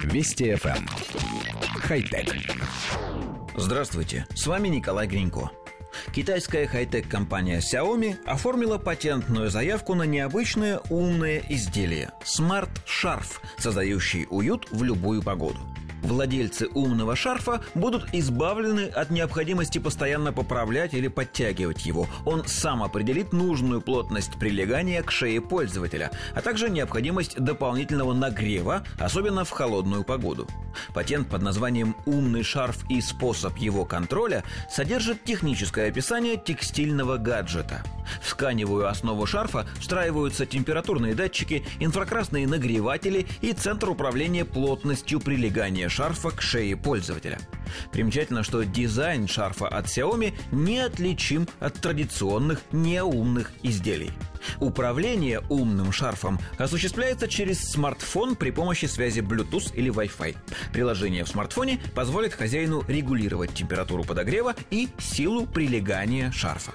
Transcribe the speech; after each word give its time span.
Вести 0.00 0.52
FM. 0.52 0.76
Эм. 0.78 0.86
Хай-тек. 1.80 2.34
Здравствуйте, 3.56 4.26
с 4.34 4.46
вами 4.46 4.68
Николай 4.68 5.06
Гринько. 5.06 5.50
Китайская 6.12 6.66
хай-тек 6.66 7.08
компания 7.08 7.58
Xiaomi 7.58 8.16
оформила 8.24 8.78
патентную 8.78 9.50
заявку 9.50 9.94
на 9.94 10.04
необычное 10.04 10.80
умное 10.88 11.42
изделие– 11.48 12.12
смарт-шарф, 12.24 13.40
создающий 13.58 14.26
уют 14.30 14.68
в 14.70 14.82
любую 14.82 15.22
погоду– 15.22 15.58
Владельцы 16.02 16.68
умного 16.74 17.14
шарфа 17.14 17.62
будут 17.74 18.12
избавлены 18.12 18.86
от 18.86 19.10
необходимости 19.10 19.78
постоянно 19.78 20.32
поправлять 20.32 20.94
или 20.94 21.08
подтягивать 21.08 21.86
его. 21.86 22.08
Он 22.24 22.44
сам 22.46 22.82
определит 22.82 23.32
нужную 23.32 23.80
плотность 23.80 24.38
прилегания 24.38 25.02
к 25.02 25.10
шее 25.10 25.40
пользователя, 25.40 26.10
а 26.34 26.42
также 26.42 26.70
необходимость 26.70 27.38
дополнительного 27.38 28.12
нагрева, 28.14 28.82
особенно 28.98 29.44
в 29.44 29.50
холодную 29.50 30.02
погоду. 30.02 30.48
Патент 30.92 31.28
под 31.28 31.42
названием 31.42 31.94
«Умный 32.04 32.42
шарф 32.42 32.78
и 32.90 33.00
способ 33.00 33.56
его 33.58 33.84
контроля» 33.84 34.42
содержит 34.70 35.22
техническое 35.24 35.88
описание 35.88 36.36
текстильного 36.36 37.16
гаджета. 37.16 37.82
В 38.20 38.30
тканевую 38.30 38.88
основу 38.88 39.26
шарфа 39.26 39.66
встраиваются 39.78 40.46
температурные 40.46 41.14
датчики, 41.14 41.64
инфракрасные 41.78 42.48
нагреватели 42.48 43.26
и 43.40 43.52
центр 43.52 43.90
управления 43.90 44.44
плотностью 44.44 45.20
прилегания 45.20 45.88
шарфа 45.92 46.30
к 46.30 46.40
шее 46.40 46.74
пользователя. 46.74 47.38
Примечательно, 47.90 48.42
что 48.42 48.62
дизайн 48.64 49.28
шарфа 49.28 49.68
от 49.68 49.86
Xiaomi 49.86 50.32
неотличим 50.50 51.46
от 51.60 51.74
традиционных 51.74 52.62
неумных 52.72 53.52
изделий. 53.62 54.10
Управление 54.58 55.42
умным 55.50 55.92
шарфом 55.92 56.40
осуществляется 56.58 57.28
через 57.28 57.70
смартфон 57.70 58.36
при 58.36 58.50
помощи 58.50 58.86
связи 58.86 59.20
Bluetooth 59.20 59.74
или 59.74 59.92
Wi-Fi. 59.92 60.34
Приложение 60.72 61.24
в 61.24 61.28
смартфоне 61.28 61.78
позволит 61.94 62.32
хозяину 62.32 62.82
регулировать 62.88 63.52
температуру 63.52 64.02
подогрева 64.02 64.54
и 64.70 64.88
силу 64.98 65.46
прилегания 65.46 66.32
шарфа. 66.32 66.72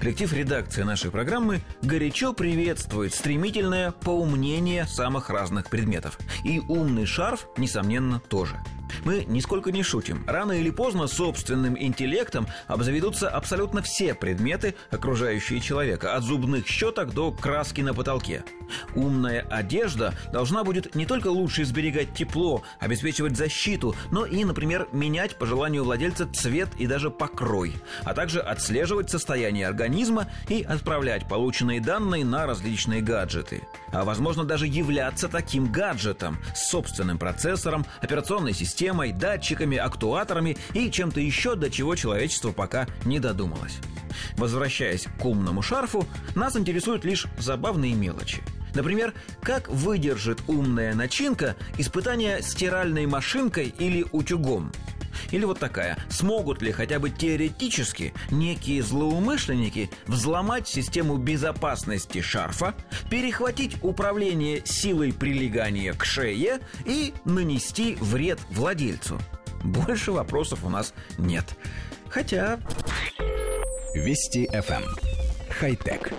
Коллектив 0.00 0.32
редакции 0.32 0.82
нашей 0.82 1.10
программы 1.10 1.60
горячо 1.82 2.32
приветствует 2.32 3.14
стремительное 3.14 3.90
поумнение 3.90 4.86
самых 4.86 5.28
разных 5.28 5.68
предметов. 5.68 6.18
И 6.42 6.58
умный 6.58 7.04
шарф, 7.04 7.46
несомненно, 7.58 8.18
тоже– 8.18 8.58
мы 9.04 9.24
нисколько 9.26 9.72
не 9.72 9.82
шутим. 9.82 10.24
Рано 10.26 10.52
или 10.52 10.70
поздно 10.70 11.06
собственным 11.06 11.76
интеллектом 11.78 12.46
обзаведутся 12.66 13.28
абсолютно 13.28 13.82
все 13.82 14.14
предметы, 14.14 14.74
окружающие 14.90 15.60
человека, 15.60 16.14
от 16.14 16.22
зубных 16.22 16.66
щеток 16.66 17.12
до 17.12 17.32
краски 17.32 17.80
на 17.80 17.94
потолке. 17.94 18.44
Умная 18.94 19.46
одежда 19.50 20.14
должна 20.32 20.64
будет 20.64 20.94
не 20.94 21.06
только 21.06 21.28
лучше 21.28 21.64
сберегать 21.64 22.14
тепло, 22.14 22.62
обеспечивать 22.78 23.36
защиту, 23.36 23.94
но 24.10 24.24
и, 24.24 24.44
например, 24.44 24.88
менять 24.92 25.36
по 25.36 25.46
желанию 25.46 25.84
владельца 25.84 26.28
цвет 26.32 26.68
и 26.78 26.86
даже 26.86 27.10
покрой, 27.10 27.74
а 28.04 28.14
также 28.14 28.40
отслеживать 28.40 29.10
состояние 29.10 29.66
организма 29.66 30.28
и 30.48 30.62
отправлять 30.62 31.28
полученные 31.28 31.80
данные 31.80 32.24
на 32.24 32.46
различные 32.46 33.02
гаджеты. 33.02 33.62
А 33.92 34.04
возможно 34.04 34.44
даже 34.44 34.66
являться 34.66 35.28
таким 35.28 35.70
гаджетом 35.70 36.38
с 36.54 36.70
собственным 36.70 37.18
процессором, 37.18 37.84
операционной 38.00 38.52
системой, 38.52 38.79
системой, 38.80 39.12
датчиками, 39.12 39.76
актуаторами 39.76 40.56
и 40.72 40.90
чем-то 40.90 41.20
еще, 41.20 41.54
до 41.54 41.70
чего 41.70 41.96
человечество 41.96 42.50
пока 42.50 42.86
не 43.04 43.18
додумалось. 43.18 43.76
Возвращаясь 44.38 45.06
к 45.20 45.24
умному 45.24 45.60
шарфу, 45.60 46.06
нас 46.34 46.56
интересуют 46.56 47.04
лишь 47.04 47.26
забавные 47.38 47.92
мелочи. 47.92 48.42
Например, 48.74 49.12
как 49.42 49.68
выдержит 49.68 50.40
умная 50.46 50.94
начинка 50.94 51.56
испытания 51.76 52.40
стиральной 52.40 53.04
машинкой 53.04 53.74
или 53.78 54.06
утюгом– 54.12 54.72
или 55.30 55.44
вот 55.44 55.58
такая. 55.58 55.96
Смогут 56.08 56.62
ли 56.62 56.72
хотя 56.72 56.98
бы 56.98 57.10
теоретически 57.10 58.12
некие 58.30 58.82
злоумышленники 58.82 59.90
взломать 60.06 60.68
систему 60.68 61.16
безопасности 61.16 62.20
шарфа, 62.20 62.74
перехватить 63.10 63.76
управление 63.82 64.62
силой 64.64 65.12
прилегания 65.12 65.92
к 65.92 66.04
шее 66.04 66.60
и 66.84 67.14
нанести 67.24 67.96
вред 68.00 68.38
владельцу? 68.50 69.18
Больше 69.62 70.12
вопросов 70.12 70.64
у 70.64 70.68
нас 70.68 70.94
нет. 71.18 71.44
Хотя... 72.08 72.58
Вести 73.94 74.46
FM. 74.46 74.82
Эм. 74.82 74.96
Хай-тек. 75.50 76.12